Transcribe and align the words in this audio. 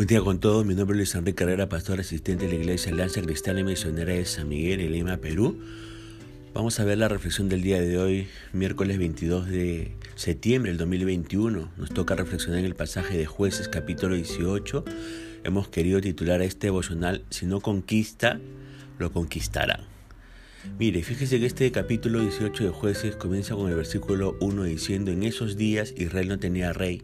Buen 0.00 0.08
día 0.08 0.22
con 0.22 0.40
todos, 0.40 0.64
mi 0.64 0.74
nombre 0.74 0.94
es 0.94 0.96
Luis 0.96 1.14
Enrique 1.14 1.44
Carrera, 1.44 1.68
pastor 1.68 2.00
asistente 2.00 2.46
de 2.46 2.54
la 2.54 2.58
Iglesia 2.58 2.90
Alianza 2.90 3.20
Cristiana 3.20 3.60
y 3.60 3.64
Misionera 3.64 4.14
de 4.14 4.24
San 4.24 4.48
Miguel 4.48 4.80
en 4.80 4.92
Lima, 4.92 5.18
Perú. 5.18 5.60
Vamos 6.54 6.80
a 6.80 6.84
ver 6.84 6.96
la 6.96 7.08
reflexión 7.08 7.50
del 7.50 7.60
día 7.60 7.82
de 7.82 7.98
hoy, 7.98 8.26
miércoles 8.54 8.96
22 8.96 9.48
de 9.48 9.92
septiembre 10.14 10.70
del 10.70 10.78
2021. 10.78 11.70
Nos 11.76 11.90
toca 11.90 12.16
reflexionar 12.16 12.60
en 12.60 12.64
el 12.64 12.74
pasaje 12.74 13.18
de 13.18 13.26
Jueces 13.26 13.68
capítulo 13.68 14.14
18. 14.14 14.86
Hemos 15.44 15.68
querido 15.68 16.00
titular 16.00 16.40
a 16.40 16.44
este 16.44 16.68
devocional, 16.68 17.22
si 17.28 17.44
no 17.44 17.60
conquista, 17.60 18.40
lo 18.98 19.12
conquistará. 19.12 19.80
Mire, 20.78 21.02
fíjese 21.02 21.40
que 21.40 21.44
este 21.44 21.70
capítulo 21.72 22.22
18 22.22 22.64
de 22.64 22.70
Jueces 22.70 23.16
comienza 23.16 23.54
con 23.54 23.68
el 23.68 23.76
versículo 23.76 24.38
1 24.40 24.62
diciendo, 24.64 25.10
en 25.10 25.24
esos 25.24 25.58
días 25.58 25.92
Israel 25.94 26.28
no 26.28 26.38
tenía 26.38 26.72
rey 26.72 27.02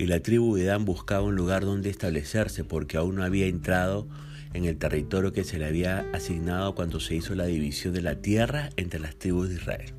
y 0.00 0.06
la 0.06 0.20
tribu 0.20 0.56
de 0.56 0.64
Dan 0.64 0.86
buscaba 0.86 1.24
un 1.24 1.36
lugar 1.36 1.66
donde 1.66 1.90
establecerse 1.90 2.64
porque 2.64 2.96
aún 2.96 3.16
no 3.16 3.22
había 3.22 3.44
entrado 3.44 4.08
en 4.54 4.64
el 4.64 4.78
territorio 4.78 5.34
que 5.34 5.44
se 5.44 5.58
le 5.58 5.66
había 5.66 6.06
asignado 6.14 6.74
cuando 6.74 7.00
se 7.00 7.16
hizo 7.16 7.34
la 7.34 7.44
división 7.44 7.92
de 7.92 8.00
la 8.00 8.14
tierra 8.14 8.70
entre 8.78 8.98
las 8.98 9.16
tribus 9.16 9.50
de 9.50 9.56
Israel. 9.56 9.92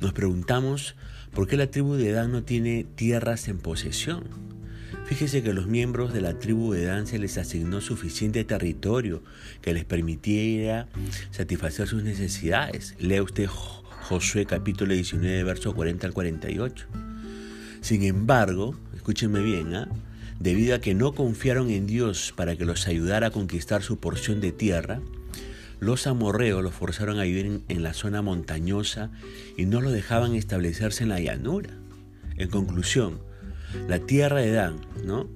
Nos 0.00 0.12
preguntamos 0.12 0.96
por 1.32 1.48
qué 1.48 1.56
la 1.56 1.68
tribu 1.68 1.94
de 1.94 2.12
Dan 2.12 2.30
no 2.30 2.42
tiene 2.42 2.84
tierras 2.94 3.48
en 3.48 3.56
posesión. 3.56 4.24
Fíjese 5.06 5.42
que 5.42 5.54
los 5.54 5.66
miembros 5.66 6.12
de 6.12 6.20
la 6.20 6.38
tribu 6.38 6.74
de 6.74 6.84
Dan 6.84 7.06
se 7.06 7.18
les 7.18 7.38
asignó 7.38 7.80
suficiente 7.80 8.44
territorio 8.44 9.22
que 9.62 9.72
les 9.72 9.86
permitiera 9.86 10.88
satisfacer 11.30 11.88
sus 11.88 12.02
necesidades. 12.02 12.96
Lea 12.98 13.22
usted 13.22 13.46
Josué 13.46 14.44
capítulo 14.44 14.92
19, 14.92 15.42
verso 15.42 15.74
40 15.74 16.06
al 16.06 16.12
48. 16.12 16.86
Sin 17.80 18.02
embargo, 18.02 18.76
escúchenme 19.02 19.42
bien, 19.42 19.74
¿ah? 19.74 19.88
debido 20.38 20.76
a 20.76 20.78
que 20.78 20.94
no 20.94 21.12
confiaron 21.12 21.70
en 21.70 21.88
Dios 21.88 22.32
para 22.36 22.54
que 22.54 22.64
los 22.64 22.86
ayudara 22.86 23.26
a 23.26 23.30
conquistar 23.32 23.82
su 23.82 23.98
porción 23.98 24.40
de 24.40 24.52
tierra, 24.52 25.00
los 25.80 26.06
amorreos 26.06 26.62
los 26.62 26.72
forzaron 26.72 27.18
a 27.18 27.24
vivir 27.24 27.62
en, 27.68 27.82
la 27.82 27.94
zona 27.94 28.22
montañosa 28.22 29.10
y 29.56 29.66
no 29.66 29.80
los 29.80 29.92
dejaban 29.92 30.36
establecerse 30.36 31.02
en 31.02 31.08
la 31.08 31.18
llanura. 31.18 31.70
En 32.36 32.48
conclusión, 32.48 33.18
la 33.88 33.98
tierra 33.98 34.38
de 34.38 34.52
Dan, 34.52 34.76
¿no? 35.04 35.28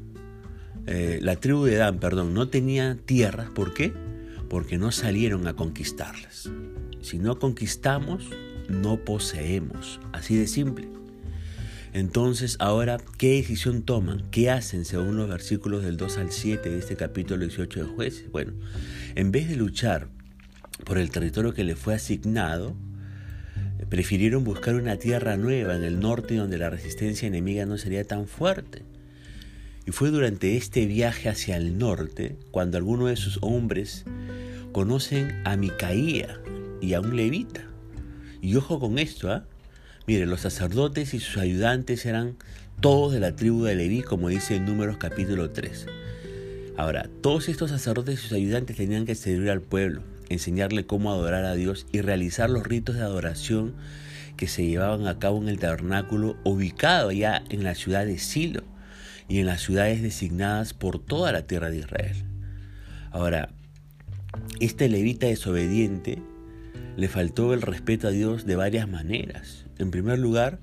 Eh, 0.86 1.18
la 1.20 1.34
tribu 1.34 1.64
de 1.64 1.74
Dan, 1.74 1.98
perdón, 1.98 2.34
no 2.34 2.46
tenía 2.50 2.96
tierras. 3.04 3.50
¿Por 3.50 3.74
qué? 3.74 3.92
Porque 4.48 4.78
no 4.78 4.92
salieron 4.92 5.48
a 5.48 5.56
conquistarlas. 5.56 6.48
Si 7.00 7.18
no 7.18 7.40
conquistamos, 7.40 8.30
no 8.68 9.04
poseemos. 9.04 9.98
Así 10.12 10.36
de 10.36 10.46
simple. 10.46 10.88
Entonces, 11.96 12.58
ahora, 12.60 12.98
¿qué 13.16 13.36
decisión 13.36 13.82
toman? 13.82 14.28
¿Qué 14.30 14.50
hacen 14.50 14.84
según 14.84 15.16
los 15.16 15.30
versículos 15.30 15.82
del 15.82 15.96
2 15.96 16.18
al 16.18 16.30
7 16.30 16.68
de 16.68 16.78
este 16.78 16.94
capítulo 16.94 17.40
18 17.40 17.84
de 17.84 17.88
jueces? 17.88 18.30
Bueno, 18.30 18.52
en 19.14 19.32
vez 19.32 19.48
de 19.48 19.56
luchar 19.56 20.08
por 20.84 20.98
el 20.98 21.08
territorio 21.08 21.54
que 21.54 21.64
les 21.64 21.78
fue 21.78 21.94
asignado, 21.94 22.76
prefirieron 23.88 24.44
buscar 24.44 24.74
una 24.74 24.98
tierra 24.98 25.38
nueva 25.38 25.74
en 25.74 25.84
el 25.84 25.98
norte 25.98 26.36
donde 26.36 26.58
la 26.58 26.68
resistencia 26.68 27.28
enemiga 27.28 27.64
no 27.64 27.78
sería 27.78 28.04
tan 28.04 28.26
fuerte. 28.28 28.82
Y 29.86 29.90
fue 29.90 30.10
durante 30.10 30.58
este 30.58 30.84
viaje 30.84 31.30
hacia 31.30 31.56
el 31.56 31.78
norte 31.78 32.36
cuando 32.50 32.76
algunos 32.76 33.08
de 33.08 33.16
sus 33.16 33.38
hombres 33.40 34.04
conocen 34.72 35.40
a 35.46 35.56
Micaía 35.56 36.42
y 36.82 36.92
a 36.92 37.00
un 37.00 37.16
levita. 37.16 37.64
Y 38.42 38.54
ojo 38.56 38.78
con 38.80 38.98
esto, 38.98 39.32
¿ah? 39.32 39.46
Mire, 40.06 40.24
los 40.26 40.42
sacerdotes 40.42 41.14
y 41.14 41.18
sus 41.18 41.36
ayudantes 41.36 42.06
eran 42.06 42.36
todos 42.80 43.12
de 43.12 43.18
la 43.18 43.34
tribu 43.34 43.64
de 43.64 43.74
Leví, 43.74 44.02
como 44.02 44.28
dice 44.28 44.54
en 44.54 44.64
Números 44.64 44.98
capítulo 44.98 45.50
3. 45.50 45.86
Ahora, 46.76 47.08
todos 47.22 47.48
estos 47.48 47.70
sacerdotes 47.70 48.14
y 48.14 48.22
sus 48.22 48.32
ayudantes 48.32 48.76
tenían 48.76 49.04
que 49.04 49.16
servir 49.16 49.50
al 49.50 49.62
pueblo, 49.62 50.02
enseñarle 50.28 50.86
cómo 50.86 51.10
adorar 51.10 51.44
a 51.44 51.56
Dios 51.56 51.88
y 51.90 52.02
realizar 52.02 52.50
los 52.50 52.64
ritos 52.64 52.94
de 52.94 53.02
adoración 53.02 53.74
que 54.36 54.46
se 54.46 54.64
llevaban 54.64 55.08
a 55.08 55.18
cabo 55.18 55.42
en 55.42 55.48
el 55.48 55.58
tabernáculo 55.58 56.36
ubicado 56.44 57.10
ya 57.10 57.42
en 57.50 57.64
la 57.64 57.74
ciudad 57.74 58.06
de 58.06 58.18
Silo 58.18 58.62
y 59.28 59.40
en 59.40 59.46
las 59.46 59.62
ciudades 59.62 60.02
designadas 60.02 60.72
por 60.72 61.00
toda 61.00 61.32
la 61.32 61.48
tierra 61.48 61.68
de 61.68 61.78
Israel. 61.78 62.16
Ahora, 63.10 63.48
este 64.60 64.88
levita 64.88 65.26
desobediente 65.26 66.22
le 66.96 67.08
faltó 67.08 67.52
el 67.54 67.62
respeto 67.62 68.06
a 68.06 68.12
Dios 68.12 68.46
de 68.46 68.54
varias 68.54 68.88
maneras. 68.88 69.65
En 69.78 69.90
primer 69.90 70.18
lugar, 70.18 70.58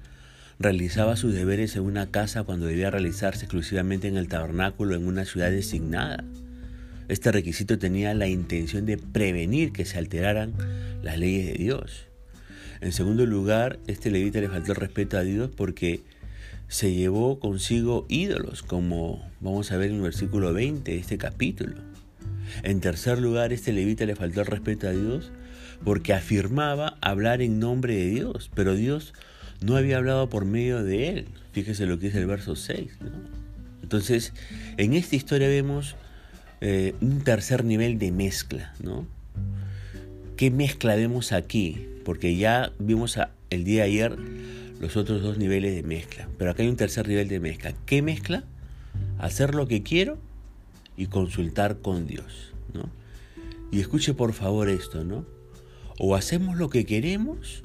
realizaba 0.59 1.15
sus 1.15 1.33
deberes 1.33 1.75
en 1.75 1.83
una 1.83 2.09
casa 2.09 2.43
cuando 2.43 2.65
debía 2.65 2.91
realizarse 2.91 3.45
exclusivamente 3.45 4.07
en 4.07 4.17
el 4.17 4.27
tabernáculo 4.27 4.95
en 4.95 5.07
una 5.07 5.25
ciudad 5.25 5.51
designada. 5.51 6.23
Este 7.09 7.31
requisito 7.31 7.77
tenía 7.77 8.13
la 8.13 8.27
intención 8.27 8.85
de 8.85 8.97
prevenir 8.97 9.71
que 9.71 9.85
se 9.85 9.97
alteraran 9.97 10.53
las 11.01 11.17
leyes 11.17 11.47
de 11.47 11.63
Dios. 11.63 12.07
En 12.81 12.91
segundo 12.91 13.25
lugar, 13.25 13.79
este 13.87 14.09
levita 14.09 14.39
le 14.39 14.49
faltó 14.49 14.71
el 14.71 14.77
respeto 14.77 15.17
a 15.17 15.21
Dios 15.21 15.49
porque 15.55 16.03
se 16.67 16.93
llevó 16.93 17.39
consigo 17.39 18.05
ídolos, 18.09 18.63
como 18.63 19.29
vamos 19.41 19.71
a 19.71 19.77
ver 19.77 19.89
en 19.89 19.97
el 19.97 20.01
versículo 20.01 20.53
20 20.53 20.91
de 20.91 20.97
este 20.97 21.17
capítulo. 21.17 21.75
En 22.63 22.79
tercer 22.79 23.19
lugar, 23.19 23.53
este 23.53 23.73
levita 23.73 24.05
le 24.05 24.15
faltó 24.15 24.41
el 24.41 24.47
respeto 24.47 24.87
a 24.87 24.91
Dios 24.91 25.31
porque 25.83 26.13
afirmaba 26.13 26.97
hablar 27.01 27.41
en 27.41 27.59
nombre 27.59 27.95
de 27.95 28.05
Dios, 28.05 28.49
pero 28.53 28.75
Dios 28.75 29.13
no 29.61 29.75
había 29.75 29.97
hablado 29.97 30.29
por 30.29 30.45
medio 30.45 30.83
de 30.83 31.09
él. 31.09 31.27
Fíjese 31.51 31.85
lo 31.85 31.99
que 31.99 32.07
dice 32.07 32.19
el 32.19 32.27
verso 32.27 32.55
6. 32.55 32.97
Entonces, 33.81 34.33
en 34.77 34.93
esta 34.93 35.15
historia 35.15 35.47
vemos 35.47 35.95
eh, 36.61 36.95
un 37.01 37.21
tercer 37.21 37.63
nivel 37.65 37.99
de 37.99 38.11
mezcla. 38.11 38.73
¿no? 38.81 39.05
¿Qué 40.37 40.51
mezcla 40.51 40.95
vemos 40.95 41.31
aquí? 41.31 41.85
Porque 42.05 42.35
ya 42.35 42.71
vimos 42.79 43.17
el 43.49 43.63
día 43.63 43.83
de 43.83 43.89
ayer 43.89 44.17
los 44.79 44.97
otros 44.97 45.21
dos 45.21 45.37
niveles 45.37 45.75
de 45.75 45.83
mezcla, 45.83 46.27
pero 46.37 46.51
acá 46.51 46.63
hay 46.63 46.69
un 46.69 46.75
tercer 46.75 47.07
nivel 47.07 47.27
de 47.27 47.39
mezcla. 47.39 47.73
¿Qué 47.85 48.01
mezcla? 48.01 48.43
Hacer 49.17 49.55
lo 49.55 49.67
que 49.67 49.83
quiero 49.83 50.17
y 50.97 51.07
consultar 51.07 51.77
con 51.77 52.07
Dios. 52.07 52.53
¿no? 52.73 52.89
Y 53.71 53.79
escuche 53.79 54.13
por 54.13 54.33
favor 54.33 54.69
esto, 54.69 55.03
¿no? 55.03 55.25
O 55.99 56.15
hacemos 56.15 56.57
lo 56.57 56.69
que 56.69 56.85
queremos 56.85 57.63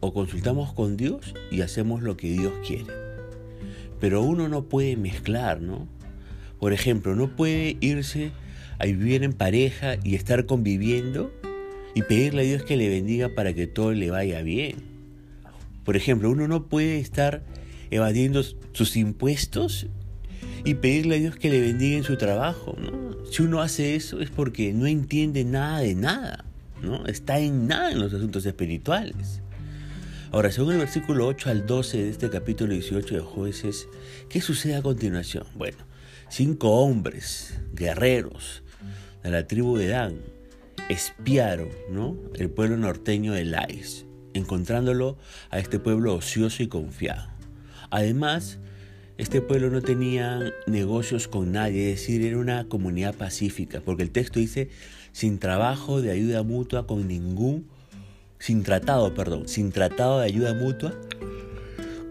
o 0.00 0.12
consultamos 0.12 0.72
con 0.72 0.96
Dios 0.96 1.34
y 1.50 1.60
hacemos 1.60 2.02
lo 2.02 2.16
que 2.16 2.32
Dios 2.32 2.52
quiere. 2.66 2.92
Pero 4.00 4.22
uno 4.22 4.48
no 4.48 4.64
puede 4.64 4.96
mezclar, 4.96 5.60
¿no? 5.60 5.86
Por 6.58 6.72
ejemplo, 6.72 7.14
no 7.14 7.36
puede 7.36 7.76
irse 7.80 8.32
a 8.78 8.86
vivir 8.86 9.22
en 9.22 9.32
pareja 9.32 9.96
y 10.02 10.16
estar 10.16 10.46
conviviendo 10.46 11.32
y 11.94 12.02
pedirle 12.02 12.42
a 12.42 12.44
Dios 12.44 12.62
que 12.64 12.76
le 12.76 12.88
bendiga 12.88 13.28
para 13.28 13.52
que 13.54 13.66
todo 13.66 13.92
le 13.92 14.10
vaya 14.10 14.42
bien. 14.42 14.76
Por 15.84 15.96
ejemplo, 15.96 16.30
uno 16.30 16.48
no 16.48 16.68
puede 16.68 16.98
estar 16.98 17.44
evadiendo 17.90 18.42
sus 18.72 18.96
impuestos 18.96 19.86
y 20.64 20.74
pedirle 20.74 21.16
a 21.16 21.18
Dios 21.18 21.36
que 21.36 21.50
le 21.50 21.60
bendiga 21.60 21.96
en 21.96 22.04
su 22.04 22.16
trabajo. 22.16 22.76
¿no? 22.78 23.24
Si 23.30 23.42
uno 23.42 23.60
hace 23.60 23.94
eso 23.94 24.20
es 24.20 24.30
porque 24.30 24.72
no 24.72 24.86
entiende 24.86 25.44
nada 25.44 25.80
de 25.80 25.94
nada. 25.94 26.44
¿No? 26.82 27.06
Está 27.06 27.38
en 27.38 27.66
nada 27.66 27.92
en 27.92 28.00
los 28.00 28.12
asuntos 28.12 28.44
espirituales. 28.44 29.40
Ahora, 30.32 30.50
según 30.50 30.72
el 30.72 30.78
versículo 30.78 31.26
8 31.26 31.50
al 31.50 31.66
12 31.66 32.04
de 32.04 32.10
este 32.10 32.30
capítulo 32.30 32.72
18 32.72 33.14
de 33.14 33.20
jueces, 33.20 33.88
¿qué 34.28 34.40
sucede 34.40 34.76
a 34.76 34.82
continuación? 34.82 35.44
Bueno, 35.54 35.78
cinco 36.28 36.70
hombres, 36.70 37.60
guerreros 37.74 38.62
de 39.22 39.30
la 39.30 39.46
tribu 39.46 39.76
de 39.76 39.88
Dan, 39.88 40.16
espiaron 40.88 41.68
¿no? 41.90 42.16
el 42.34 42.50
pueblo 42.50 42.76
norteño 42.78 43.32
de 43.34 43.44
Lais, 43.44 44.06
encontrándolo 44.32 45.18
a 45.50 45.58
este 45.58 45.78
pueblo 45.78 46.14
ocioso 46.14 46.62
y 46.62 46.68
confiado. 46.68 47.28
Además, 47.90 48.58
este 49.18 49.42
pueblo 49.42 49.68
no 49.68 49.82
tenía 49.82 50.52
negocios 50.66 51.28
con 51.28 51.52
nadie, 51.52 51.92
es 51.92 52.00
decir, 52.00 52.24
era 52.24 52.38
una 52.38 52.64
comunidad 52.68 53.14
pacífica, 53.14 53.82
porque 53.84 54.02
el 54.02 54.10
texto 54.10 54.40
dice 54.40 54.70
sin 55.12 55.38
trabajo 55.38 56.00
de 56.00 56.10
ayuda 56.10 56.42
mutua 56.42 56.86
con 56.86 57.06
ningún, 57.06 57.66
sin 58.38 58.62
tratado, 58.62 59.14
perdón, 59.14 59.48
sin 59.48 59.70
tratado 59.72 60.20
de 60.20 60.26
ayuda 60.26 60.54
mutua 60.54 60.94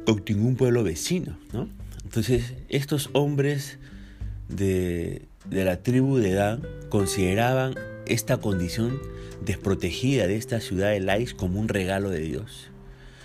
con 0.06 0.24
ningún 0.27 0.56
pueblo 0.56 0.83
vecino, 0.83 1.38
¿no? 1.51 1.68
Entonces, 2.03 2.53
estos 2.69 3.09
hombres 3.13 3.80
de, 4.50 5.24
de 5.50 5.65
la 5.65 5.81
tribu 5.81 6.18
de 6.18 6.33
Dan 6.33 6.62
consideraban 6.89 7.75
esta 8.06 8.38
condición 8.38 9.00
desprotegida 9.44 10.27
de 10.27 10.36
esta 10.36 10.59
ciudad 10.59 10.92
de 10.92 11.00
Lais 11.00 11.33
como 11.33 11.59
un 11.59 11.68
regalo 11.68 12.09
de 12.09 12.19
Dios. 12.19 12.69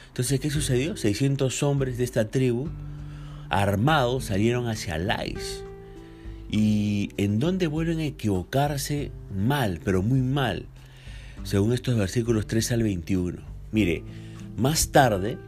Entonces, 0.08 0.40
¿qué 0.40 0.50
sucedió? 0.50 0.96
600 0.96 1.62
hombres 1.62 1.99
de 1.99 2.05
esta 2.05 2.31
tribu, 2.31 2.69
armados, 3.50 4.26
salieron 4.26 4.69
hacia 4.69 4.99
Lais 4.99 5.65
y 6.50 7.10
en 7.16 7.38
dónde 7.38 7.66
vuelven 7.66 7.98
a 7.98 8.04
equivocarse 8.04 9.10
mal, 9.37 9.81
pero 9.84 10.02
muy 10.02 10.20
mal, 10.20 10.66
según 11.43 11.72
estos 11.72 11.96
versículos 11.96 12.46
3 12.46 12.72
al 12.72 12.82
21. 12.82 13.38
Mire, 13.72 14.02
más 14.56 14.88
tarde, 14.90 15.38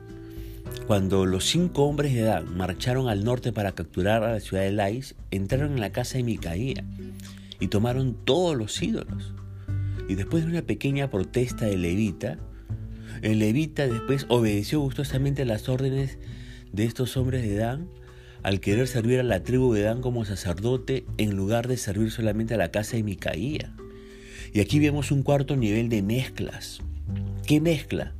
Cuando 0.86 1.26
los 1.26 1.44
cinco 1.44 1.84
hombres 1.84 2.14
de 2.14 2.30
Adán 2.30 2.56
marcharon 2.56 3.08
al 3.08 3.24
norte 3.24 3.52
para 3.52 3.72
capturar 3.72 4.22
a 4.22 4.32
la 4.32 4.40
ciudad 4.40 4.62
de 4.62 4.72
Lais, 4.72 5.14
entraron 5.30 5.72
en 5.72 5.80
la 5.80 5.92
casa 5.92 6.18
de 6.18 6.24
Micaía 6.24 6.84
y 7.60 7.68
tomaron 7.68 8.14
todos 8.24 8.56
los 8.56 8.80
ídolos. 8.82 9.34
Y 10.08 10.14
después 10.14 10.44
de 10.44 10.50
una 10.50 10.62
pequeña 10.62 11.10
protesta 11.10 11.66
de 11.66 11.76
Levita, 11.76 12.38
el 13.22 13.38
Levita 13.38 13.86
después 13.86 14.26
obedeció 14.28 14.80
gustosamente 14.80 15.44
las 15.44 15.68
órdenes 15.68 16.18
de 16.72 16.84
estos 16.84 17.16
hombres 17.16 17.42
de 17.42 17.56
Dan 17.56 17.88
al 18.42 18.60
querer 18.60 18.86
servir 18.88 19.20
a 19.20 19.22
la 19.24 19.42
tribu 19.42 19.72
de 19.72 19.82
Dan 19.82 20.00
como 20.00 20.24
sacerdote 20.24 21.04
en 21.16 21.36
lugar 21.36 21.68
de 21.68 21.76
servir 21.76 22.10
solamente 22.10 22.54
a 22.54 22.58
la 22.58 22.70
casa 22.70 22.96
de 22.96 23.02
Micaía. 23.02 23.74
Y 24.52 24.60
aquí 24.60 24.78
vemos 24.78 25.10
un 25.10 25.22
cuarto 25.22 25.56
nivel 25.56 25.88
de 25.88 26.02
mezclas. 26.02 26.80
¿Qué 27.46 27.60
mezcla? 27.60 28.14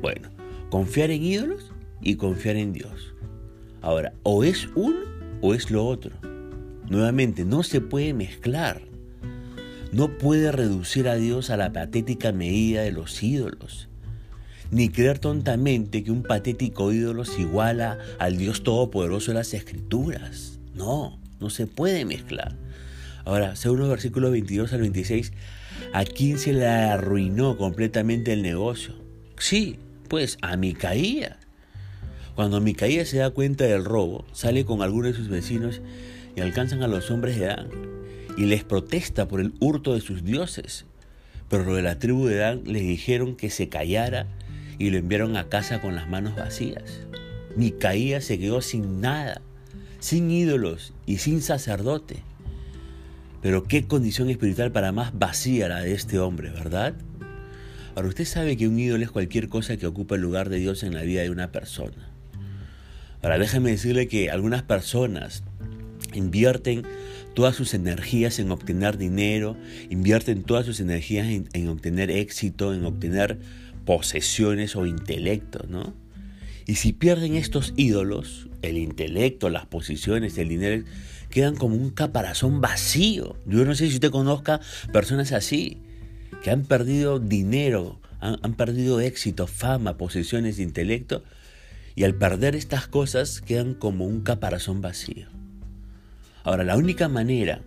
Bueno, 0.00 0.30
confiar 0.70 1.10
en 1.10 1.22
ídolos 1.22 1.72
y 2.00 2.16
confiar 2.16 2.56
en 2.56 2.72
Dios. 2.72 3.14
Ahora, 3.80 4.12
o 4.22 4.44
es 4.44 4.68
uno 4.74 5.00
o 5.40 5.54
es 5.54 5.70
lo 5.70 5.86
otro. 5.86 6.12
Nuevamente, 6.88 7.44
no 7.44 7.62
se 7.62 7.80
puede 7.80 8.14
mezclar. 8.14 8.82
No 9.92 10.16
puede 10.18 10.52
reducir 10.52 11.08
a 11.08 11.16
Dios 11.16 11.50
a 11.50 11.56
la 11.56 11.72
patética 11.72 12.32
medida 12.32 12.82
de 12.82 12.92
los 12.92 13.22
ídolos 13.22 13.88
ni 14.72 14.88
creer 14.88 15.18
tontamente 15.18 16.02
que 16.02 16.10
un 16.10 16.22
patético 16.22 16.92
ídolo 16.92 17.26
se 17.26 17.42
iguala 17.42 17.98
al 18.18 18.38
Dios 18.38 18.62
Todopoderoso 18.62 19.30
de 19.30 19.34
las 19.38 19.52
Escrituras. 19.52 20.58
No, 20.74 21.20
no 21.40 21.50
se 21.50 21.66
puede 21.66 22.06
mezclar. 22.06 22.56
Ahora, 23.26 23.54
según 23.54 23.80
los 23.80 23.90
versículos 23.90 24.32
22 24.32 24.72
al 24.72 24.80
26, 24.80 25.32
¿a 25.92 26.04
quién 26.04 26.38
se 26.38 26.54
le 26.54 26.66
arruinó 26.66 27.58
completamente 27.58 28.32
el 28.32 28.40
negocio? 28.40 28.94
Sí, 29.38 29.76
pues 30.08 30.38
a 30.40 30.56
Micaía. 30.56 31.38
Cuando 32.34 32.62
Micaía 32.62 33.04
se 33.04 33.18
da 33.18 33.28
cuenta 33.28 33.64
del 33.64 33.84
robo, 33.84 34.24
sale 34.32 34.64
con 34.64 34.80
algunos 34.80 35.12
de 35.12 35.18
sus 35.18 35.28
vecinos 35.28 35.82
y 36.34 36.40
alcanzan 36.40 36.82
a 36.82 36.88
los 36.88 37.10
hombres 37.10 37.38
de 37.38 37.46
Dan 37.46 37.68
y 38.38 38.46
les 38.46 38.64
protesta 38.64 39.28
por 39.28 39.42
el 39.42 39.52
hurto 39.60 39.92
de 39.92 40.00
sus 40.00 40.24
dioses. 40.24 40.86
Pero 41.50 41.64
los 41.64 41.76
de 41.76 41.82
la 41.82 41.98
tribu 41.98 42.24
de 42.24 42.36
Dan 42.36 42.62
les 42.64 42.82
dijeron 42.82 43.36
que 43.36 43.50
se 43.50 43.68
callara 43.68 44.28
y 44.78 44.90
lo 44.90 44.98
enviaron 44.98 45.36
a 45.36 45.48
casa 45.48 45.80
con 45.80 45.94
las 45.94 46.08
manos 46.08 46.36
vacías. 46.36 47.00
Micaías 47.56 48.24
se 48.24 48.38
quedó 48.38 48.62
sin 48.62 49.00
nada, 49.00 49.40
sin 50.00 50.30
ídolos 50.30 50.92
y 51.06 51.18
sin 51.18 51.42
sacerdote. 51.42 52.22
Pero 53.42 53.64
qué 53.64 53.86
condición 53.86 54.30
espiritual 54.30 54.72
para 54.72 54.92
más 54.92 55.18
vacía 55.18 55.68
la 55.68 55.80
de 55.80 55.92
este 55.92 56.18
hombre, 56.18 56.50
¿verdad? 56.50 56.94
Ahora 57.94 58.08
usted 58.08 58.24
sabe 58.24 58.56
que 58.56 58.68
un 58.68 58.78
ídolo 58.78 59.04
es 59.04 59.10
cualquier 59.10 59.48
cosa 59.48 59.76
que 59.76 59.86
ocupa 59.86 60.14
el 60.14 60.22
lugar 60.22 60.48
de 60.48 60.58
Dios 60.58 60.82
en 60.82 60.94
la 60.94 61.02
vida 61.02 61.22
de 61.22 61.30
una 61.30 61.52
persona. 61.52 62.08
Ahora 63.22 63.38
déjeme 63.38 63.70
decirle 63.70 64.08
que 64.08 64.30
algunas 64.30 64.62
personas 64.62 65.42
invierten 66.14 66.82
todas 67.34 67.54
sus 67.54 67.74
energías 67.74 68.38
en 68.38 68.50
obtener 68.50 68.96
dinero, 68.96 69.56
invierten 69.90 70.42
todas 70.42 70.66
sus 70.66 70.80
energías 70.80 71.26
en, 71.26 71.48
en 71.52 71.68
obtener 71.68 72.10
éxito, 72.10 72.74
en 72.74 72.84
obtener 72.84 73.38
posesiones 73.84 74.76
o 74.76 74.86
intelecto, 74.86 75.66
¿no? 75.68 75.94
Y 76.66 76.76
si 76.76 76.92
pierden 76.92 77.34
estos 77.34 77.74
ídolos, 77.76 78.48
el 78.62 78.78
intelecto, 78.78 79.50
las 79.50 79.66
posiciones, 79.66 80.38
el 80.38 80.48
dinero, 80.48 80.84
quedan 81.28 81.56
como 81.56 81.74
un 81.74 81.90
caparazón 81.90 82.60
vacío. 82.60 83.36
Yo 83.46 83.64
no 83.64 83.74
sé 83.74 83.88
si 83.88 83.94
usted 83.94 84.10
conozca 84.10 84.60
personas 84.92 85.32
así, 85.32 85.78
que 86.42 86.50
han 86.50 86.64
perdido 86.64 87.18
dinero, 87.18 88.00
han, 88.20 88.38
han 88.42 88.54
perdido 88.54 89.00
éxito, 89.00 89.46
fama, 89.46 89.96
posesiones, 89.96 90.58
intelecto, 90.60 91.24
y 91.94 92.04
al 92.04 92.14
perder 92.14 92.54
estas 92.54 92.86
cosas 92.86 93.40
quedan 93.40 93.74
como 93.74 94.06
un 94.06 94.22
caparazón 94.22 94.80
vacío. 94.80 95.26
Ahora, 96.44 96.64
la 96.64 96.76
única 96.76 97.08
manera 97.08 97.62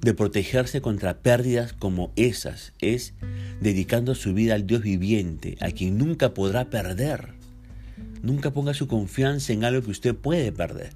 de 0.00 0.14
protegerse 0.14 0.80
contra 0.80 1.18
pérdidas 1.18 1.72
como 1.72 2.12
esas 2.16 2.72
es 2.80 3.14
dedicando 3.60 4.14
su 4.14 4.32
vida 4.32 4.54
al 4.54 4.66
Dios 4.66 4.82
viviente, 4.82 5.56
a 5.60 5.70
quien 5.70 5.98
nunca 5.98 6.32
podrá 6.32 6.70
perder. 6.70 7.34
Nunca 8.22 8.52
ponga 8.52 8.74
su 8.74 8.86
confianza 8.86 9.52
en 9.52 9.64
algo 9.64 9.82
que 9.82 9.90
usted 9.90 10.14
puede 10.14 10.52
perder. 10.52 10.92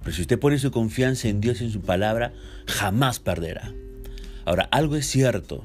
Pero 0.00 0.16
si 0.16 0.22
usted 0.22 0.38
pone 0.38 0.58
su 0.58 0.70
confianza 0.70 1.28
en 1.28 1.40
Dios 1.40 1.60
y 1.60 1.64
en 1.64 1.70
su 1.70 1.80
palabra, 1.80 2.32
jamás 2.66 3.20
perderá. 3.20 3.72
Ahora, 4.44 4.64
algo 4.72 4.96
es 4.96 5.06
cierto. 5.06 5.62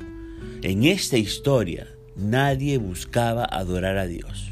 En 0.61 0.83
esta 0.83 1.17
historia 1.17 1.87
nadie 2.15 2.77
buscaba 2.77 3.45
adorar 3.45 3.97
a 3.97 4.05
Dios. 4.05 4.51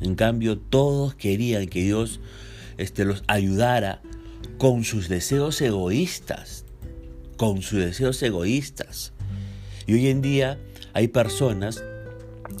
En 0.00 0.14
cambio, 0.14 0.58
todos 0.58 1.14
querían 1.14 1.66
que 1.68 1.82
Dios 1.82 2.20
este, 2.78 3.04
los 3.04 3.22
ayudara 3.26 4.00
con 4.56 4.84
sus 4.84 5.08
deseos 5.08 5.60
egoístas. 5.60 6.64
Con 7.40 7.62
sus 7.62 7.78
deseos 7.78 8.22
egoístas. 8.22 9.14
Y 9.86 9.94
hoy 9.94 10.08
en 10.08 10.20
día 10.20 10.58
hay 10.92 11.08
personas 11.08 11.82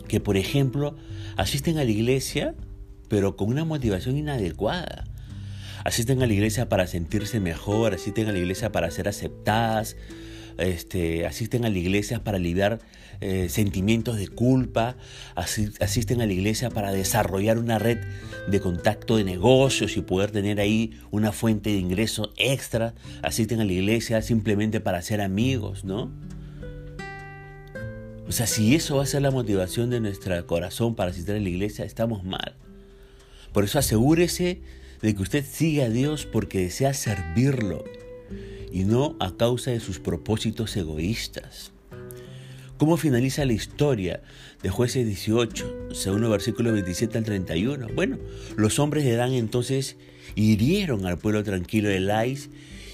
que, 0.08 0.20
por 0.20 0.38
ejemplo, 0.38 0.96
asisten 1.36 1.76
a 1.76 1.84
la 1.84 1.90
iglesia, 1.90 2.54
pero 3.10 3.36
con 3.36 3.50
una 3.50 3.66
motivación 3.66 4.16
inadecuada. 4.16 5.04
Asisten 5.84 6.22
a 6.22 6.26
la 6.26 6.32
iglesia 6.32 6.70
para 6.70 6.86
sentirse 6.86 7.40
mejor, 7.40 7.92
asisten 7.92 8.28
a 8.28 8.32
la 8.32 8.38
iglesia 8.38 8.72
para 8.72 8.90
ser 8.90 9.06
aceptadas, 9.06 9.98
este, 10.60 11.26
asisten 11.26 11.64
a 11.64 11.70
la 11.70 11.78
iglesia 11.78 12.22
para 12.22 12.36
aliviar 12.36 12.80
eh, 13.20 13.48
sentimientos 13.48 14.16
de 14.16 14.28
culpa, 14.28 14.96
asisten 15.34 16.20
a 16.20 16.26
la 16.26 16.32
iglesia 16.32 16.70
para 16.70 16.92
desarrollar 16.92 17.58
una 17.58 17.78
red 17.78 17.98
de 18.48 18.60
contacto 18.60 19.16
de 19.16 19.24
negocios 19.24 19.96
y 19.96 20.00
poder 20.00 20.30
tener 20.30 20.60
ahí 20.60 20.98
una 21.10 21.32
fuente 21.32 21.70
de 21.70 21.76
ingreso 21.76 22.32
extra, 22.36 22.94
asisten 23.22 23.60
a 23.60 23.64
la 23.64 23.72
iglesia 23.72 24.22
simplemente 24.22 24.80
para 24.80 25.02
ser 25.02 25.20
amigos, 25.20 25.84
¿no? 25.84 26.10
O 28.26 28.32
sea, 28.32 28.46
si 28.46 28.74
eso 28.74 28.96
va 28.96 29.02
a 29.02 29.06
ser 29.06 29.22
la 29.22 29.30
motivación 29.32 29.90
de 29.90 30.00
nuestro 30.00 30.46
corazón 30.46 30.94
para 30.94 31.10
asistir 31.10 31.34
a 31.34 31.40
la 31.40 31.48
iglesia, 31.48 31.84
estamos 31.84 32.22
mal. 32.24 32.54
Por 33.52 33.64
eso 33.64 33.78
asegúrese 33.78 34.60
de 35.02 35.14
que 35.14 35.22
usted 35.22 35.44
siga 35.44 35.86
a 35.86 35.88
Dios 35.88 36.26
porque 36.26 36.60
desea 36.60 36.94
servirlo 36.94 37.84
y 38.72 38.84
no 38.84 39.16
a 39.20 39.36
causa 39.36 39.70
de 39.70 39.80
sus 39.80 39.98
propósitos 39.98 40.76
egoístas. 40.76 41.72
¿Cómo 42.76 42.96
finaliza 42.96 43.44
la 43.44 43.52
historia 43.52 44.22
de 44.62 44.70
jueces 44.70 45.06
18, 45.06 45.92
según 45.92 46.28
versículo 46.30 46.72
27 46.72 47.18
al 47.18 47.24
31? 47.24 47.88
Bueno, 47.94 48.18
los 48.56 48.78
hombres 48.78 49.04
de 49.04 49.16
Dan 49.16 49.32
entonces 49.32 49.96
hirieron 50.34 51.04
al 51.04 51.18
pueblo 51.18 51.44
tranquilo 51.44 51.88
de 51.88 52.00
Lais 52.00 52.48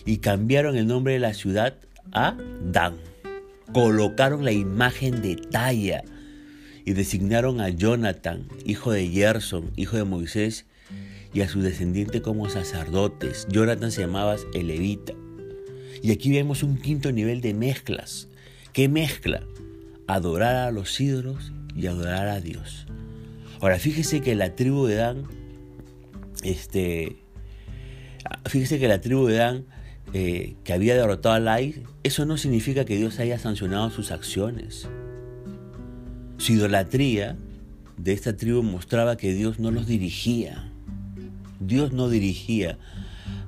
y 0.04 0.18
cambiaron 0.18 0.76
el 0.76 0.86
nombre 0.86 1.12
de 1.12 1.20
la 1.20 1.34
ciudad 1.34 1.76
a 2.12 2.36
Dan 2.64 2.96
colocaron 3.72 4.44
la 4.44 4.52
imagen 4.52 5.22
de 5.22 5.36
talla 5.36 6.02
y 6.84 6.92
designaron 6.92 7.60
a 7.60 7.68
Jonathan, 7.68 8.48
hijo 8.64 8.92
de 8.92 9.08
Gerson, 9.08 9.70
hijo 9.76 9.96
de 9.96 10.04
Moisés, 10.04 10.66
y 11.34 11.40
a 11.42 11.48
su 11.48 11.60
descendiente 11.60 12.22
como 12.22 12.48
sacerdotes. 12.48 13.46
Jonathan 13.50 13.90
se 13.90 14.02
llamaba 14.02 14.36
el 14.54 14.68
levita. 14.68 15.12
Y 16.02 16.12
aquí 16.12 16.30
vemos 16.30 16.62
un 16.62 16.76
quinto 16.76 17.12
nivel 17.12 17.40
de 17.40 17.54
mezclas. 17.54 18.28
¿Qué 18.72 18.88
mezcla? 18.88 19.42
Adorar 20.06 20.56
a 20.56 20.70
los 20.70 21.00
ídolos 21.00 21.52
y 21.74 21.86
adorar 21.86 22.28
a 22.28 22.40
Dios. 22.40 22.86
Ahora, 23.60 23.78
fíjese 23.78 24.20
que 24.20 24.34
la 24.34 24.54
tribu 24.54 24.86
de 24.86 24.96
Dan, 24.96 25.24
este, 26.42 27.16
fíjese 28.44 28.78
que 28.78 28.88
la 28.88 29.00
tribu 29.00 29.26
de 29.26 29.36
Dan 29.36 29.64
eh, 30.12 30.56
que 30.62 30.72
había 30.72 30.94
derrotado 30.94 31.34
a 31.34 31.40
Lai, 31.40 31.82
eso 32.02 32.26
no 32.26 32.36
significa 32.36 32.84
que 32.84 32.96
Dios 32.96 33.18
haya 33.18 33.38
sancionado 33.38 33.90
sus 33.90 34.10
acciones. 34.10 34.88
Su 36.38 36.52
idolatría 36.52 37.36
de 37.96 38.12
esta 38.12 38.36
tribu 38.36 38.62
mostraba 38.62 39.16
que 39.16 39.32
Dios 39.32 39.58
no 39.58 39.70
los 39.70 39.86
dirigía. 39.86 40.70
Dios 41.60 41.92
no 41.92 42.08
dirigía 42.08 42.78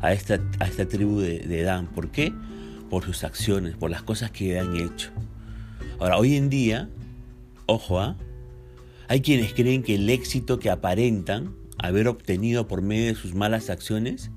a 0.01 0.13
esta, 0.13 0.41
a 0.61 0.67
esta 0.67 0.87
tribu 0.87 1.21
de, 1.21 1.63
Dan. 1.63 1.87
¿Por 1.87 2.11
qué? 2.11 2.33
Por 2.91 3.05
sus 3.05 3.25
acciones, 3.25 3.77
por 3.77 3.91
las 3.91 4.03
cosas 4.03 4.31
que 4.31 4.59
han 4.59 4.77
hecho. 4.77 5.11
Ahora, 5.99 6.19
hoy 6.19 6.37
en 6.37 6.49
día, 6.49 6.89
ojo, 7.67 8.01
¿ah? 8.01 8.17
hay 9.09 9.21
quienes 9.21 9.53
creen 9.53 9.83
que 9.83 9.97
el 9.97 10.09
éxito 10.09 10.59
que 10.59 10.71
aparentan 10.71 11.55
haber 11.79 12.09
obtenido 12.09 12.69
por 12.69 12.83
medio 12.83 13.07
de 13.07 13.15
sus 13.15 13.35
malas 13.35 13.71
acciones 13.71 14.31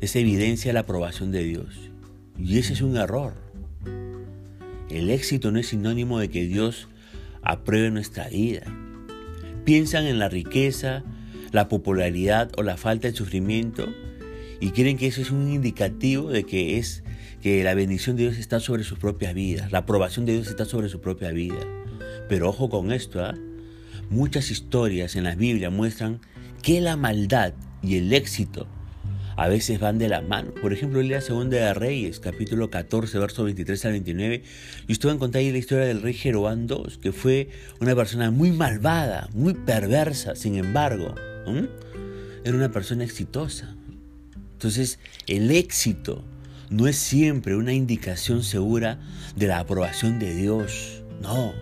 es 0.00 0.16
evidencia 0.16 0.72
la 0.72 0.80
aprobación 0.80 1.30
de 1.30 1.44
Dios. 1.44 1.90
Y 2.38 2.58
ese 2.58 2.72
es 2.72 2.82
un 2.82 2.96
error. 2.96 3.34
El 4.90 5.10
éxito 5.10 5.50
no 5.50 5.58
es 5.58 5.68
sinónimo 5.68 6.18
de 6.18 6.28
que 6.28 6.44
Dios 6.44 6.88
apruebe 7.42 7.90
nuestra 7.90 8.28
vida. 8.28 8.62
Piensan 9.64 10.06
en 10.06 10.18
la 10.18 10.28
riqueza, 10.28 11.02
la 11.52 11.68
popularidad 11.68 12.50
o 12.56 12.62
la 12.62 12.76
falta 12.76 13.08
de 13.08 13.16
sufrimiento 13.16 13.88
y 14.60 14.70
creen 14.70 14.96
que 14.96 15.06
eso 15.06 15.20
es 15.20 15.30
un 15.30 15.50
indicativo 15.50 16.30
de 16.30 16.44
que 16.44 16.78
es 16.78 17.02
que 17.42 17.62
la 17.62 17.74
bendición 17.74 18.16
de 18.16 18.24
Dios 18.24 18.38
está 18.38 18.60
sobre 18.60 18.84
sus 18.84 18.98
propias 18.98 19.34
vidas, 19.34 19.72
la 19.72 19.78
aprobación 19.78 20.24
de 20.24 20.32
Dios 20.32 20.48
está 20.48 20.64
sobre 20.64 20.88
su 20.88 21.00
propia 21.00 21.30
vida. 21.30 21.60
Pero 22.28 22.48
ojo 22.48 22.70
con 22.70 22.90
esto, 22.90 23.22
¿ah? 23.22 23.34
muchas 24.10 24.50
historias 24.50 25.16
en 25.16 25.24
la 25.24 25.34
Biblia 25.34 25.70
muestran 25.70 26.20
que 26.62 26.80
la 26.80 26.96
maldad 26.96 27.52
y 27.82 27.96
el 27.96 28.12
éxito 28.12 28.66
a 29.36 29.48
veces 29.48 29.80
van 29.80 29.98
de 29.98 30.08
la 30.08 30.20
mano. 30.20 30.52
Por 30.54 30.72
ejemplo, 30.72 31.02
lea 31.02 31.20
Segunda 31.20 31.56
de 31.56 31.74
Reyes, 31.74 32.20
capítulo 32.20 32.70
14, 32.70 33.18
verso 33.18 33.44
23 33.44 33.84
al 33.84 33.92
29, 33.92 34.42
y 34.86 34.92
usted 34.92 35.08
va 35.08 35.12
a 35.12 35.14
encontrar 35.16 35.40
ahí 35.40 35.52
la 35.52 35.58
historia 35.58 35.84
del 35.84 36.02
rey 36.02 36.14
Jeroboam 36.14 36.66
II, 36.68 36.98
que 37.00 37.12
fue 37.12 37.48
una 37.80 37.94
persona 37.94 38.30
muy 38.30 38.52
malvada, 38.52 39.28
muy 39.34 39.54
perversa, 39.54 40.36
sin 40.36 40.56
embargo, 40.56 41.14
era 42.44 42.56
una 42.56 42.70
persona 42.70 43.04
exitosa. 43.04 43.76
Entonces, 44.64 44.98
el 45.26 45.50
éxito 45.50 46.24
no 46.70 46.88
es 46.88 46.96
siempre 46.96 47.54
una 47.54 47.74
indicación 47.74 48.42
segura 48.42 48.98
de 49.36 49.46
la 49.46 49.58
aprobación 49.58 50.18
de 50.18 50.34
Dios. 50.34 51.02
No, 51.20 51.52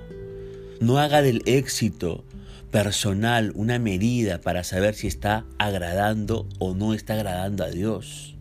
no 0.81 0.99
haga 0.99 1.21
del 1.21 1.43
éxito 1.47 2.25
personal, 2.71 3.51
una 3.57 3.81
medida 3.81 4.41
para 4.41 4.63
saber 4.63 4.95
si 4.95 5.09
está 5.09 5.45
agradando 5.59 6.49
o 6.61 6.77
no 6.77 6.95
está 6.95 7.15
agradando 7.15 7.65
a 7.65 7.71
Dios. 7.71 8.37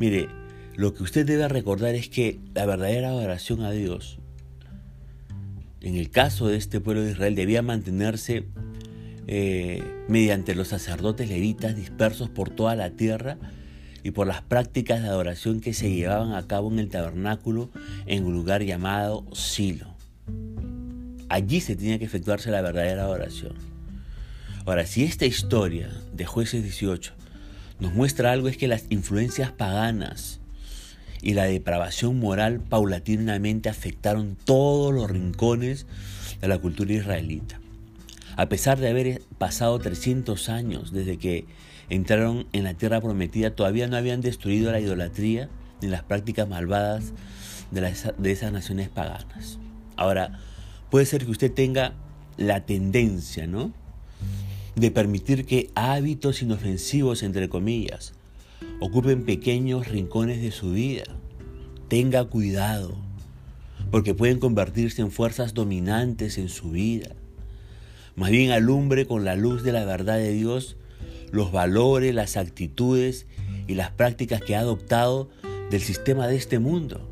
Mire, 0.00 0.28
lo 0.74 0.92
que 0.92 1.04
usted 1.04 1.24
debe 1.24 1.46
recordar 1.46 1.94
es 1.94 2.08
que 2.08 2.40
la 2.54 2.66
verdadera 2.66 3.14
oración 3.14 3.60
a 3.62 3.70
Dios, 3.70 4.18
en 5.80 5.94
el 5.94 6.10
caso 6.10 6.48
de 6.48 6.56
este 6.56 6.80
pueblo 6.80 7.02
de 7.02 7.12
Israel, 7.12 7.36
debía 7.36 7.62
mantenerse 7.62 8.48
eh, 9.30 9.82
mediante 10.08 10.54
los 10.54 10.68
sacerdotes 10.68 11.28
levitas 11.28 11.76
dispersos 11.76 12.30
por 12.30 12.48
toda 12.48 12.74
la 12.74 12.88
tierra 12.88 13.36
y 14.02 14.10
por 14.10 14.26
las 14.26 14.40
prácticas 14.40 15.02
de 15.02 15.08
adoración 15.08 15.60
que 15.60 15.74
se 15.74 15.90
llevaban 15.90 16.32
a 16.32 16.46
cabo 16.46 16.72
en 16.72 16.78
el 16.78 16.88
tabernáculo 16.88 17.68
en 18.06 18.24
un 18.24 18.32
lugar 18.32 18.62
llamado 18.62 19.26
Silo. 19.34 19.94
Allí 21.28 21.60
se 21.60 21.76
tenía 21.76 21.98
que 21.98 22.06
efectuarse 22.06 22.50
la 22.50 22.62
verdadera 22.62 23.06
oración. 23.06 23.52
Ahora, 24.64 24.86
si 24.86 25.04
esta 25.04 25.26
historia 25.26 25.90
de 26.14 26.24
jueces 26.24 26.62
18 26.62 27.12
nos 27.80 27.92
muestra 27.92 28.32
algo 28.32 28.48
es 28.48 28.56
que 28.56 28.66
las 28.66 28.86
influencias 28.88 29.52
paganas 29.52 30.40
y 31.20 31.34
la 31.34 31.44
depravación 31.44 32.18
moral 32.18 32.60
paulatinamente 32.60 33.68
afectaron 33.68 34.38
todos 34.42 34.94
los 34.94 35.10
rincones 35.10 35.86
de 36.40 36.48
la 36.48 36.58
cultura 36.58 36.94
israelita. 36.94 37.60
A 38.38 38.48
pesar 38.48 38.78
de 38.78 38.88
haber 38.88 39.22
pasado 39.36 39.76
300 39.80 40.48
años 40.48 40.92
desde 40.92 41.18
que 41.18 41.44
entraron 41.90 42.46
en 42.52 42.62
la 42.62 42.74
tierra 42.74 43.00
prometida, 43.00 43.56
todavía 43.56 43.88
no 43.88 43.96
habían 43.96 44.20
destruido 44.20 44.70
la 44.70 44.78
idolatría 44.78 45.48
ni 45.82 45.88
las 45.88 46.04
prácticas 46.04 46.48
malvadas 46.48 47.14
de, 47.72 47.92
de 48.16 48.30
esas 48.30 48.52
naciones 48.52 48.90
paganas. 48.90 49.58
Ahora, 49.96 50.38
puede 50.88 51.04
ser 51.04 51.24
que 51.24 51.32
usted 51.32 51.52
tenga 51.52 51.94
la 52.36 52.64
tendencia, 52.64 53.48
¿no? 53.48 53.72
De 54.76 54.92
permitir 54.92 55.44
que 55.44 55.72
hábitos 55.74 56.40
inofensivos, 56.40 57.24
entre 57.24 57.48
comillas, 57.48 58.12
ocupen 58.78 59.24
pequeños 59.24 59.88
rincones 59.88 60.40
de 60.40 60.52
su 60.52 60.70
vida. 60.70 61.06
Tenga 61.88 62.24
cuidado, 62.26 62.94
porque 63.90 64.14
pueden 64.14 64.38
convertirse 64.38 65.02
en 65.02 65.10
fuerzas 65.10 65.54
dominantes 65.54 66.38
en 66.38 66.48
su 66.48 66.70
vida. 66.70 67.16
Más 68.18 68.30
bien 68.30 68.50
alumbre 68.50 69.06
con 69.06 69.24
la 69.24 69.36
luz 69.36 69.62
de 69.62 69.70
la 69.70 69.84
verdad 69.84 70.16
de 70.18 70.32
Dios 70.32 70.76
los 71.30 71.52
valores, 71.52 72.12
las 72.12 72.36
actitudes 72.36 73.26
y 73.68 73.74
las 73.74 73.90
prácticas 73.92 74.42
que 74.42 74.56
ha 74.56 74.60
adoptado 74.60 75.30
del 75.70 75.80
sistema 75.80 76.26
de 76.26 76.34
este 76.34 76.58
mundo 76.58 77.08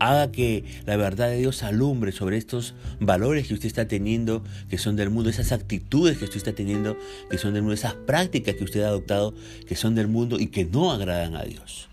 haga 0.00 0.32
que 0.32 0.64
la 0.84 0.96
verdad 0.96 1.28
de 1.28 1.38
Dios 1.38 1.62
alumbre 1.62 2.10
sobre 2.10 2.38
estos 2.38 2.74
valores 2.98 3.46
que 3.46 3.54
usted 3.54 3.68
está 3.68 3.86
teniendo, 3.86 4.42
que 4.68 4.78
son 4.78 4.96
del 4.96 5.10
mundo, 5.10 5.30
esas 5.30 5.52
actitudes 5.52 6.18
que 6.18 6.24
usted 6.24 6.38
está 6.38 6.52
teniendo, 6.52 6.96
que 7.30 7.38
son 7.38 7.54
del 7.54 7.62
mundo, 7.62 7.74
esas 7.74 7.94
prácticas 7.94 8.56
que 8.56 8.64
usted 8.64 8.82
ha 8.82 8.88
adoptado, 8.88 9.32
que 9.64 9.76
son 9.76 9.94
del 9.94 10.08
mundo 10.08 10.40
y 10.40 10.48
que 10.48 10.64
no 10.64 10.90
agradan 10.90 11.36
a 11.36 11.44
Dios. 11.44 11.88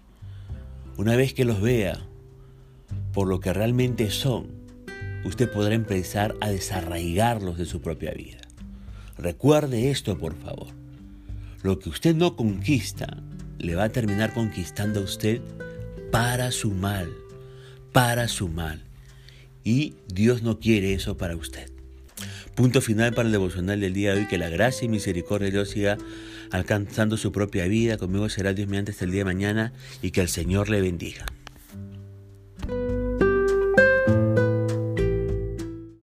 Una 0.97 1.15
vez 1.15 1.35
que 1.35 1.45
los 1.45 1.61
vea 1.61 1.99
por 3.13 3.27
lo 3.27 3.39
que 3.41 3.53
realmente 3.53 4.09
son, 4.09 4.47
usted 5.23 5.51
podrá 5.51 5.75
empezar 5.75 6.35
a 6.41 6.49
desarraigarlos 6.49 7.59
de 7.59 7.65
su 7.65 7.79
propia 7.79 8.11
vida. 8.11 8.38
Recuerde 9.19 9.91
esto, 9.91 10.17
por 10.17 10.35
favor. 10.35 10.67
Lo 11.61 11.79
que 11.79 11.89
usted 11.89 12.15
no 12.15 12.35
conquista, 12.35 13.21
le 13.57 13.75
va 13.75 13.85
a 13.85 13.89
terminar 13.89 14.33
conquistando 14.33 15.01
a 15.01 15.03
usted 15.03 15.41
para 16.11 16.51
su 16.51 16.71
mal 16.71 17.09
para 17.91 18.27
su 18.27 18.47
mal. 18.47 18.83
Y 19.63 19.95
Dios 20.07 20.41
no 20.41 20.59
quiere 20.59 20.93
eso 20.93 21.17
para 21.17 21.35
usted. 21.35 21.69
Punto 22.55 22.81
final 22.81 23.13
para 23.13 23.27
el 23.27 23.31
devocional 23.31 23.79
del 23.79 23.93
día 23.93 24.13
de 24.13 24.21
hoy. 24.21 24.27
Que 24.27 24.37
la 24.37 24.49
gracia 24.49 24.85
y 24.85 24.89
misericordia 24.89 25.47
de 25.47 25.51
Dios 25.51 25.69
siga 25.69 25.97
alcanzando 26.51 27.17
su 27.17 27.31
propia 27.31 27.67
vida. 27.67 27.97
Conmigo 27.97 28.29
será 28.29 28.53
Dios 28.53 28.67
mediante 28.67 28.91
hasta 28.91 29.05
el 29.05 29.11
día 29.11 29.21
de 29.21 29.25
mañana 29.25 29.73
y 30.01 30.11
que 30.11 30.21
el 30.21 30.29
Señor 30.29 30.69
le 30.69 30.81
bendiga. 30.81 31.25